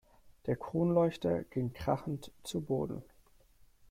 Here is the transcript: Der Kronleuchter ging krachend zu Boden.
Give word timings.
Der 0.47 0.55
Kronleuchter 0.55 1.43
ging 1.43 1.73
krachend 1.73 2.31
zu 2.41 2.59
Boden. 2.61 3.03